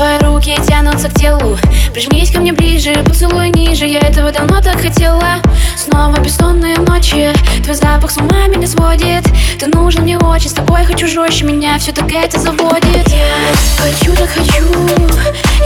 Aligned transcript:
Твои 0.00 0.16
руки 0.20 0.56
тянутся 0.66 1.10
к 1.10 1.12
телу. 1.12 1.58
Прижмись 1.92 2.30
ко 2.30 2.40
мне 2.40 2.54
ближе, 2.54 2.94
поцелуй 3.04 3.50
ниже. 3.50 3.84
Я 3.84 3.98
этого 3.98 4.32
давно 4.32 4.62
так 4.62 4.80
хотела. 4.80 5.42
Снова 5.76 6.18
бессонные 6.20 6.78
ночи. 6.78 7.30
Твой 7.62 7.76
запах 7.76 8.10
с 8.10 8.16
ума 8.16 8.46
меня 8.46 8.66
сводит. 8.66 9.26
Ты 9.58 9.66
нужен 9.66 10.04
мне 10.04 10.16
очень, 10.16 10.48
с 10.48 10.54
тобой 10.54 10.86
хочу 10.86 11.06
жестче. 11.06 11.44
Меня 11.44 11.78
все 11.78 11.92
так 11.92 12.10
это 12.10 12.40
заводит. 12.40 13.08
Я 13.08 13.52
хочу, 13.76 14.16
так 14.16 14.30
хочу. 14.30 14.64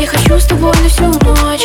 Я 0.00 0.06
хочу 0.08 0.40
с 0.40 0.46
тобой 0.46 0.72
на 0.82 0.88
всю 0.88 1.04
ночь 1.04 1.64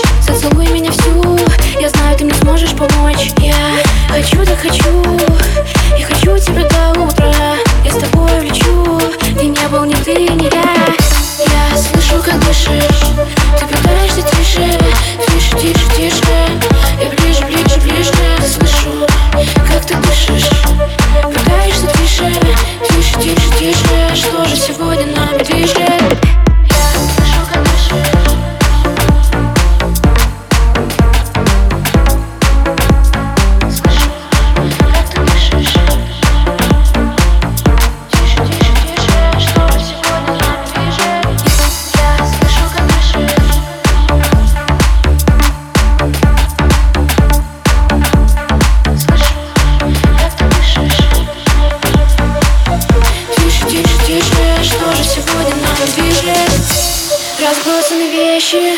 Разбросаны 57.42 58.10
вещи, 58.12 58.76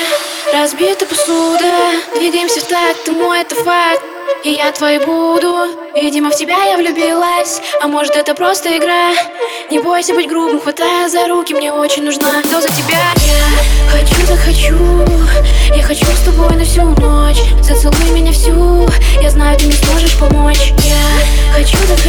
разбита 0.53 1.07
посуда. 1.07 1.73
Двигаемся 2.15 2.59
в 2.59 2.63
такт, 2.65 3.03
ты 3.05 3.11
мой, 3.11 3.41
это 3.41 3.55
факт. 3.55 4.03
И 4.43 4.51
я 4.51 4.71
твой 4.71 4.99
буду. 4.99 5.65
Видимо, 5.95 6.29
в 6.29 6.35
тебя 6.35 6.63
я 6.65 6.77
влюбилась. 6.77 7.59
А 7.81 7.87
может, 7.87 8.15
это 8.15 8.35
просто 8.35 8.77
игра? 8.77 9.13
Не 9.71 9.79
бойся 9.79 10.13
быть 10.13 10.29
грубым, 10.29 10.61
хватая 10.61 11.09
за 11.09 11.27
руки 11.27 11.55
Мне 11.55 11.71
очень 11.73 12.03
нужна. 12.03 12.41
Доза 12.51 12.67
тебя? 12.67 12.99
Я 13.15 13.89
хочу, 13.89 14.27
так 14.27 14.39
хочу. 14.39 14.77
Я 15.75 15.83
хочу 15.83 16.05
с 16.05 16.25
тобой 16.25 16.55
на 16.55 16.63
всю 16.63 16.83
ночь. 16.83 17.41
Зацелуй 17.63 18.11
меня 18.11 18.31
всю. 18.31 18.87
Я 19.21 19.31
знаю, 19.31 19.57
ты 19.57 19.65
мне 19.65 19.75
сможешь 19.75 20.17
помочь. 20.19 20.71
Я 20.83 21.53
хочу, 21.55 21.77
так 21.87 21.99